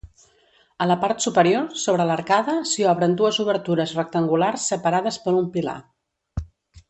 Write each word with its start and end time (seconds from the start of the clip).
A 0.85 0.85
la 0.91 0.95
part 1.01 1.19
superior, 1.25 1.67
sobre 1.81 2.07
l'arcada, 2.11 2.55
s'hi 2.71 2.87
obren 2.93 3.13
dues 3.19 3.39
obertures 3.45 3.93
rectangulars 3.99 4.67
separades 4.73 5.21
per 5.27 5.35
un 5.43 5.53
pilar. 5.59 5.77